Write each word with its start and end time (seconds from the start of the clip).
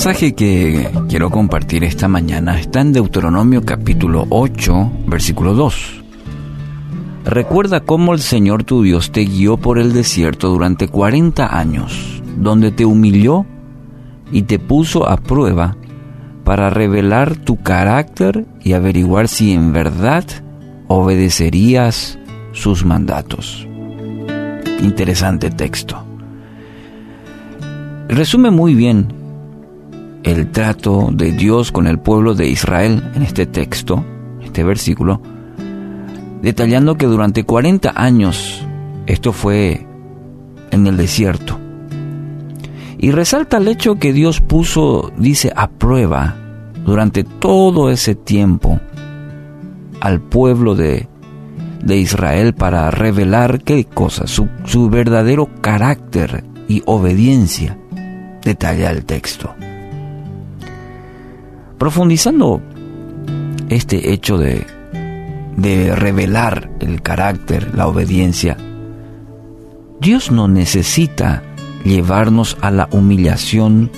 pasaje 0.00 0.34
que 0.34 0.88
quiero 1.10 1.30
compartir 1.30 1.84
esta 1.84 2.08
mañana 2.08 2.58
está 2.58 2.80
en 2.80 2.94
Deuteronomio 2.94 3.66
capítulo 3.66 4.26
8, 4.30 4.92
versículo 5.06 5.52
2. 5.52 6.02
Recuerda 7.26 7.80
cómo 7.80 8.14
el 8.14 8.20
Señor 8.20 8.64
tu 8.64 8.82
Dios 8.82 9.12
te 9.12 9.26
guió 9.26 9.58
por 9.58 9.78
el 9.78 9.92
desierto 9.92 10.48
durante 10.48 10.88
40 10.88 11.54
años, 11.54 12.22
donde 12.38 12.70
te 12.72 12.86
humilló 12.86 13.44
y 14.32 14.42
te 14.42 14.58
puso 14.58 15.08
a 15.08 15.16
prueba 15.16 15.76
para 16.44 16.70
revelar 16.70 17.36
tu 17.36 17.56
carácter 17.62 18.46
y 18.60 18.72
averiguar 18.72 19.28
si 19.28 19.52
en 19.52 19.72
verdad 19.72 20.24
obedecerías 20.88 22.18
sus 22.52 22.84
mandatos. 22.84 23.66
Interesante 24.82 25.50
texto. 25.50 26.04
Resume 28.08 28.50
muy 28.50 28.74
bien 28.74 29.12
el 30.24 30.50
trato 30.50 31.10
de 31.12 31.30
Dios 31.32 31.70
con 31.70 31.86
el 31.86 31.98
pueblo 31.98 32.34
de 32.34 32.48
Israel 32.48 33.02
en 33.14 33.22
este 33.22 33.46
texto, 33.46 34.04
este 34.42 34.64
versículo, 34.64 35.22
detallando 36.42 36.96
que 36.96 37.06
durante 37.06 37.44
40 37.44 37.92
años 37.94 38.66
esto 39.06 39.32
fue 39.32 39.86
en 40.72 40.86
el 40.86 40.96
desierto. 40.96 41.59
Y 43.02 43.12
resalta 43.12 43.56
el 43.56 43.66
hecho 43.68 43.94
que 43.94 44.12
Dios 44.12 44.42
puso, 44.42 45.10
dice, 45.16 45.50
a 45.56 45.70
prueba 45.70 46.36
durante 46.84 47.24
todo 47.24 47.90
ese 47.90 48.14
tiempo 48.14 48.78
al 50.02 50.20
pueblo 50.20 50.74
de, 50.74 51.08
de 51.82 51.96
Israel 51.96 52.52
para 52.52 52.90
revelar 52.90 53.62
qué 53.62 53.86
cosa, 53.86 54.26
su, 54.26 54.48
su 54.64 54.90
verdadero 54.90 55.48
carácter 55.62 56.44
y 56.68 56.82
obediencia, 56.84 57.78
detalla 58.42 58.90
el 58.90 59.06
texto. 59.06 59.54
Profundizando 61.78 62.60
este 63.70 64.12
hecho 64.12 64.36
de, 64.36 64.66
de 65.56 65.96
revelar 65.96 66.70
el 66.80 67.00
carácter, 67.00 67.74
la 67.74 67.88
obediencia, 67.88 68.58
Dios 70.00 70.30
no 70.30 70.48
necesita 70.48 71.42
llevarnos 71.84 72.56
a 72.60 72.70
la 72.70 72.88
humillación 72.92 73.90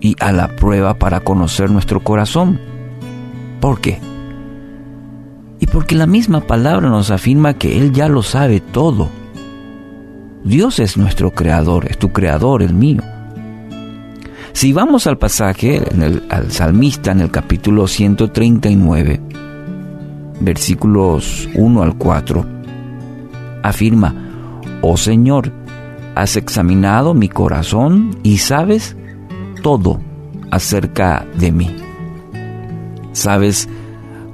y 0.00 0.16
a 0.20 0.32
la 0.32 0.48
prueba 0.56 0.94
para 0.94 1.20
conocer 1.20 1.70
nuestro 1.70 2.00
corazón. 2.00 2.60
¿Por 3.60 3.80
qué? 3.80 3.98
Y 5.58 5.66
porque 5.66 5.94
la 5.94 6.06
misma 6.06 6.40
palabra 6.40 6.88
nos 6.88 7.10
afirma 7.10 7.54
que 7.54 7.78
Él 7.78 7.92
ya 7.92 8.08
lo 8.08 8.22
sabe 8.22 8.60
todo. 8.60 9.08
Dios 10.44 10.78
es 10.78 10.96
nuestro 10.96 11.32
creador, 11.32 11.86
es 11.90 11.98
tu 11.98 12.12
creador, 12.12 12.62
el 12.62 12.74
mío. 12.74 13.02
Si 14.52 14.72
vamos 14.72 15.06
al 15.06 15.18
pasaje, 15.18 15.82
en 15.90 16.02
el, 16.02 16.22
al 16.30 16.50
salmista 16.52 17.12
en 17.12 17.20
el 17.20 17.30
capítulo 17.30 17.86
139, 17.86 19.20
versículos 20.40 21.48
1 21.54 21.82
al 21.82 21.96
4, 21.96 22.46
afirma, 23.62 24.14
Oh 24.82 24.96
Señor, 24.96 25.52
has 26.16 26.36
examinado 26.36 27.12
mi 27.12 27.28
corazón 27.28 28.16
y 28.22 28.38
sabes 28.38 28.96
todo 29.62 30.00
acerca 30.50 31.26
de 31.38 31.52
mí. 31.52 31.76
Sabes 33.12 33.68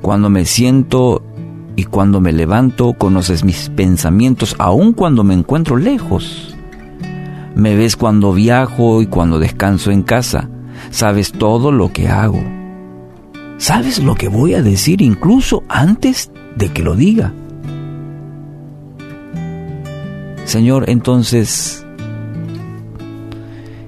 cuando 0.01 0.31
me 0.31 0.45
siento 0.45 1.23
y 1.75 1.85
cuando 1.85 2.21
me 2.21 2.33
levanto, 2.33 2.93
conoces 2.93 3.43
mis 3.43 3.69
pensamientos, 3.71 4.55
aun 4.61 4.93
cuando 4.93 5.25
me 5.25 5.35
encuentro 5.35 5.77
lejos. 5.77 6.57
Me 7.57 7.75
ves 7.75 7.97
cuando 7.97 8.33
viajo 8.33 9.03
y 9.03 9.07
cuando 9.07 9.41
descanso 9.41 9.91
en 9.91 10.05
casa. 10.05 10.49
Sabes 10.91 11.33
todo 11.33 11.73
lo 11.73 11.93
que 11.93 12.09
hago. 12.09 12.43
Sabes 13.59 14.01
lo 14.01 14.15
que 14.15 14.29
voy 14.29 14.55
a 14.55 14.63
decir 14.63 15.03
incluso 15.03 15.65
antes 15.69 16.31
de 16.57 16.73
que 16.73 16.85
lo 16.85 16.95
diga. 16.95 17.33
Señor, 20.53 20.91
entonces, 20.91 21.83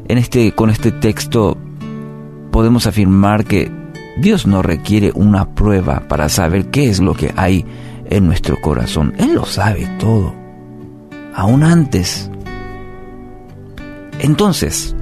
en 0.08 0.16
este, 0.16 0.52
con 0.52 0.70
este 0.70 0.92
texto 0.92 1.58
podemos 2.50 2.86
afirmar 2.86 3.44
que 3.44 3.70
Dios 4.16 4.46
no 4.46 4.62
requiere 4.62 5.12
una 5.14 5.54
prueba 5.54 6.08
para 6.08 6.30
saber 6.30 6.70
qué 6.70 6.88
es 6.88 7.00
lo 7.00 7.12
que 7.12 7.34
hay 7.36 7.66
en 8.08 8.24
nuestro 8.24 8.58
corazón. 8.62 9.12
Él 9.18 9.34
lo 9.34 9.44
sabe 9.44 9.86
todo, 9.98 10.32
aún 11.34 11.64
antes 11.64 12.30
entonces, 14.20 14.96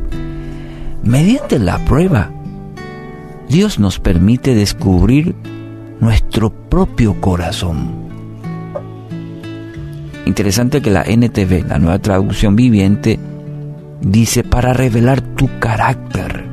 mediante 1.05 1.61
la 1.61 1.79
prueba, 1.84 2.33
Dios 3.49 3.79
nos 3.79 4.00
permite 4.00 4.56
descubrir 4.56 5.37
nuestro 6.00 6.50
propio 6.50 7.21
corazón. 7.21 8.02
Interesante 10.25 10.81
que 10.81 10.91
la 10.91 11.03
NTV, 11.03 11.66
la 11.69 11.78
nueva 11.78 11.99
traducción 11.99 12.56
viviente, 12.56 13.19
dice 14.00 14.44
para 14.44 14.72
revelar 14.72 15.21
tu 15.21 15.49
carácter. 15.59 16.47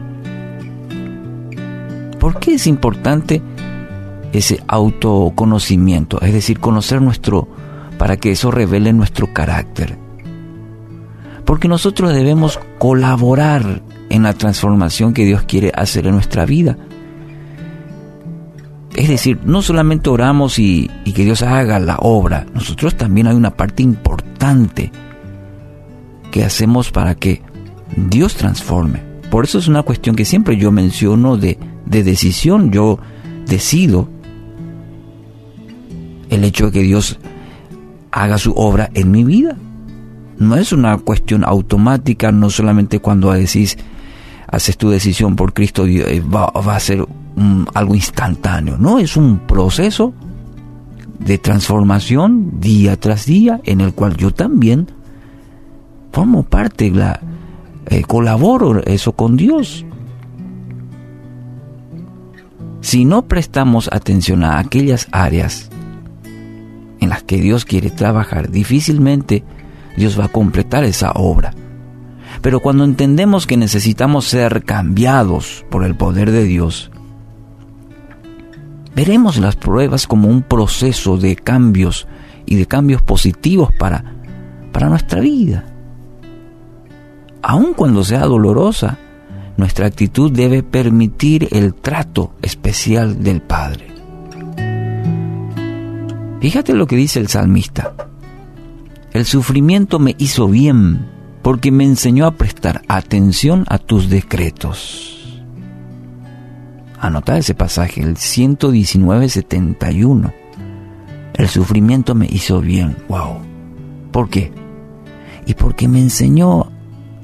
¿Por 2.20 2.40
qué 2.40 2.56
es 2.56 2.68
importante 2.68 3.42
ese 4.34 4.62
autoconocimiento? 4.68 6.20
Es 6.22 6.34
decir, 6.34 6.60
conocer 6.60 7.02
nuestro, 7.02 7.48
para 7.98 8.18
que 8.18 8.32
eso 8.32 8.52
revele 8.52 8.92
nuestro 8.94 9.34
carácter 9.34 9.98
porque 11.50 11.68
nosotros 11.68 12.14
debemos 12.14 12.60
colaborar 12.78 13.82
en 14.12 14.22
la 14.22 14.34
transformación 14.34 15.16
que 15.16 15.26
Dios 15.26 15.42
quiere 15.48 15.72
hacer 15.74 16.06
en 16.06 16.14
nuestra 16.14 16.46
vida. 16.46 16.78
Es 19.10 19.22
decir, 19.22 19.40
no 19.44 19.64
solamente 19.64 20.08
oramos 20.12 20.60
y, 20.60 20.88
que 21.16 21.26
Dios 21.26 21.42
haga 21.42 21.80
la 21.80 21.98
obra, 21.98 22.46
nosotros 22.54 22.96
también 22.96 23.26
hay 23.26 23.36
una 23.36 23.50
parte 23.50 23.82
importante 23.82 24.92
que 26.30 26.44
hacemos 26.44 26.92
para 26.92 27.16
que 27.16 27.42
Dios 27.96 28.36
transforme. 28.36 29.02
Por 29.32 29.46
eso 29.46 29.58
es 29.58 29.68
una 29.68 29.82
cuestión 29.82 30.16
que 30.16 30.26
siempre 30.26 30.58
yo 30.58 30.72
menciono 30.72 31.38
de, 31.38 31.58
de 31.88 32.04
decisión. 32.04 32.70
Yo 32.70 33.00
decido 33.48 34.08
el 36.30 36.44
hecho 36.44 36.68
de 36.68 36.72
que 36.72 36.84
Dios 36.84 37.18
haga 38.12 38.38
su 38.38 38.52
obra 38.52 38.92
en 38.94 39.10
mi 39.10 39.24
vida 39.24 39.58
no 40.38 40.56
es 40.56 40.72
una 40.72 40.96
cuestión 41.00 41.44
automática, 41.46 42.32
no 42.32 42.52
solamente 42.52 43.00
cuando 43.00 43.32
decís, 43.32 43.76
haces 44.48 44.78
tu 44.78 44.92
decisión 44.92 45.36
por 45.36 45.54
Cristo, 45.54 45.88
eh, 45.88 46.22
va, 46.22 46.46
a 46.46 46.80
ser 46.80 47.08
algo 47.74 47.96
instantáneo, 47.96 48.78
no, 48.78 49.00
es 49.00 49.18
un 49.18 49.40
proceso 49.40 50.14
de 51.20 51.38
transformación 51.38 52.60
día 52.60 52.98
tras 52.98 53.26
día 53.26 53.60
en 53.66 53.82
el 53.82 53.94
cual 53.94 54.16
yo 54.18 54.32
también 54.32 54.88
formo 56.12 56.44
parte, 56.44 56.92
la, 56.92 57.20
eh, 57.88 58.04
colaboro 58.04 58.84
eso 58.86 59.14
con 59.14 59.38
Dios. 59.38 59.86
Si 62.82 63.06
no 63.06 63.28
prestamos 63.28 63.90
atención 63.92 64.44
a 64.44 64.60
aquellas 64.60 65.08
áreas 65.12 65.70
en 67.00 67.10
las 67.10 67.24
que 67.24 67.42
Dios 67.42 67.66
quiere 67.66 67.90
trabajar, 67.90 68.50
difícilmente 68.50 69.44
Dios 69.98 70.20
va 70.20 70.26
a 70.26 70.30
completar 70.30 70.84
esa 70.84 71.12
obra. 71.12 71.54
Pero 72.42 72.62
cuando 72.62 72.86
entendemos 72.86 73.48
que 73.48 73.58
necesitamos 73.58 74.26
ser 74.26 74.64
cambiados 74.64 75.66
por 75.70 75.84
el 75.84 75.96
poder 75.96 76.32
de 76.32 76.44
Dios, 76.46 76.92
veremos 78.96 79.38
las 79.38 79.56
pruebas 79.56 80.08
como 80.08 80.28
un 80.28 80.42
proceso 80.42 81.18
de 81.18 81.36
cambios 81.36 82.08
y 82.46 82.56
de 82.56 82.66
cambios 82.66 83.02
positivos 83.02 83.70
para, 83.78 84.04
para 84.72 84.90
nuestra 84.90 85.22
vida. 85.22 85.66
Aun 87.42 87.74
cuando 87.74 88.04
sea 88.04 88.26
dolorosa, 88.26 88.98
nuestra 89.58 89.88
actitud 89.88 90.32
debe 90.32 90.64
permitir 90.64 91.48
el 91.52 91.74
trato 91.74 92.34
especial 92.42 93.24
del 93.24 93.42
Padre. 93.42 93.88
Fíjate 96.40 96.74
lo 96.74 96.88
que 96.88 96.96
dice 96.96 97.20
el 97.20 97.28
salmista. 97.28 97.94
El 99.12 99.26
sufrimiento 99.26 100.00
me 100.00 100.16
hizo 100.18 100.48
bien 100.48 101.08
porque 101.42 101.72
me 101.72 101.84
enseñó 101.84 102.26
a 102.26 102.36
prestar 102.36 102.82
atención 102.88 103.66
a 103.68 103.78
tus 103.78 104.10
decretos. 104.10 105.19
Anota 107.00 107.38
ese 107.38 107.54
pasaje, 107.54 108.02
el 108.02 108.16
119.71. 108.16 110.34
El 111.34 111.48
sufrimiento 111.48 112.16
me 112.16 112.28
hizo 112.30 112.60
bien. 112.60 112.98
Wow. 113.08 113.38
¿Por 114.12 114.30
qué? 114.30 114.52
Y 115.46 115.54
porque 115.54 115.88
me 115.88 116.00
enseñó 116.00 116.70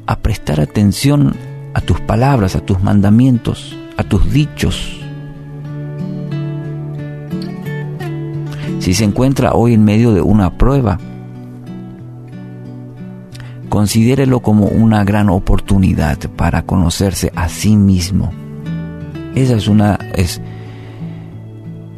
a 0.06 0.20
prestar 0.20 0.62
atención 0.62 1.36
a 1.74 1.82
tus 1.82 2.00
palabras, 2.00 2.56
a 2.56 2.62
tus 2.62 2.82
mandamientos, 2.82 3.78
a 3.98 4.04
tus 4.04 4.32
dichos. 4.32 5.02
Si 8.80 8.94
se 8.94 9.04
encuentra 9.04 9.52
hoy 9.54 9.74
en 9.74 9.84
medio 9.84 10.14
de 10.14 10.22
una 10.22 10.58
prueba, 10.58 10.98
considérelo 13.68 14.40
como 14.40 14.68
una 14.68 15.04
gran 15.04 15.30
oportunidad 15.30 16.18
para 16.38 16.62
conocerse 16.62 17.34
a 17.36 17.50
sí 17.50 17.76
mismo. 17.76 18.32
Esa 19.36 19.56
es 19.56 19.68
una, 19.68 20.00
es, 20.16 20.42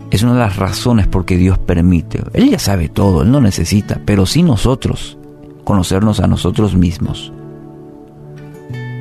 es 0.10 0.24
una 0.24 0.34
de 0.34 0.40
las 0.40 0.56
razones 0.58 1.06
por 1.06 1.24
que 1.24 1.38
Dios 1.38 1.60
permite. 1.60 2.24
Él 2.34 2.50
ya 2.50 2.58
sabe 2.58 2.90
todo, 2.90 3.22
Él 3.22 3.32
no 3.32 3.40
necesita, 3.40 4.02
pero 4.04 4.26
sí 4.26 4.42
nosotros, 4.42 5.20
conocernos 5.64 6.20
a 6.20 6.26
nosotros 6.26 6.76
mismos. 6.76 7.32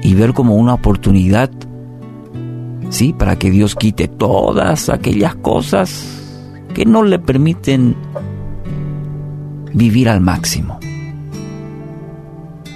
Y 0.02 0.14
ver 0.14 0.34
como 0.34 0.56
una 0.56 0.74
oportunidad, 0.74 1.50
sí, 2.90 3.14
para 3.14 3.36
que 3.36 3.50
Dios 3.50 3.74
quite 3.74 4.06
todas 4.06 4.90
aquellas 4.90 5.34
cosas 5.36 6.22
que 6.74 6.84
no 6.84 7.02
le 7.04 7.18
permiten 7.18 7.96
vivir 9.72 10.10
al 10.10 10.20
máximo. 10.20 10.78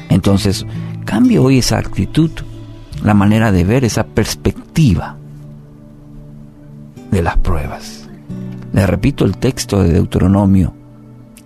Entonces, 0.08 0.66
cambie 1.04 1.38
hoy 1.38 1.58
esa 1.58 1.76
actitud, 1.76 2.30
la 3.04 3.12
manera 3.12 3.52
de 3.52 3.64
ver, 3.64 3.84
esa 3.84 4.04
perspectiva 4.04 5.19
de 7.10 7.22
las 7.22 7.36
pruebas. 7.38 8.08
Le 8.72 8.86
repito 8.86 9.24
el 9.24 9.36
texto 9.36 9.82
de 9.82 9.92
Deuteronomio, 9.92 10.74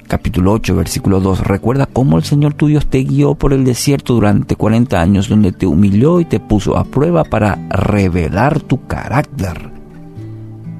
capítulo 0.06 0.52
8, 0.52 0.76
versículo 0.76 1.20
2. 1.20 1.40
Recuerda 1.40 1.87
cómo 1.87 2.19
el 2.19 2.25
Señor 2.25 2.55
tu 2.55 2.66
Dios 2.66 2.87
te 2.87 2.99
guió 2.99 3.34
por 3.34 3.52
el 3.52 3.64
desierto 3.64 4.14
durante 4.14 4.56
40 4.56 5.00
años, 5.00 5.28
donde 5.28 5.52
te 5.52 5.66
humilló 5.66 6.20
y 6.20 6.26
te 6.26 6.40
puso 6.40 6.76
a 6.76 6.84
prueba 6.84 7.25
para 7.25 7.58
revelar 7.70 8.61
tu 8.61 8.87
carácter 8.87 9.70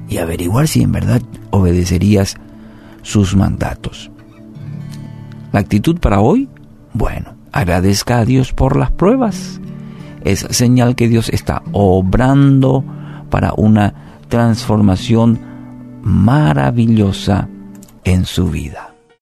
y 0.07 0.17
averiguar 0.17 0.67
si 0.67 0.83
en 0.83 0.91
verdad 0.91 1.21
obedecerías 1.49 2.35
sus 3.01 3.35
mandatos. 3.35 4.11
La 5.51 5.61
actitud 5.61 5.99
para 5.99 6.19
hoy, 6.19 6.47
bueno, 6.93 7.33
agradezca 7.51 8.19
a 8.19 8.25
Dios 8.25 8.53
por 8.53 8.75
las 8.75 8.91
pruebas. 8.91 9.59
Es 10.23 10.45
señal 10.49 10.95
que 10.95 11.07
Dios 11.07 11.29
está 11.29 11.63
obrando 11.71 12.83
para 13.29 13.53
una 13.55 14.04
transformación 14.29 15.39
maravillosa 16.01 17.47
en 18.03 18.25
su 18.25 18.49
vida. 18.49 18.94